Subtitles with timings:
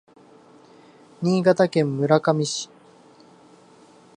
[1.21, 2.71] 新潟県村上市